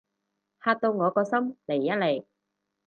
[0.63, 2.25] 嚇到我個心離一離